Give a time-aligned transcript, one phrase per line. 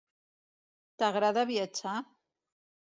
[1.03, 1.97] T'agrada viatjar?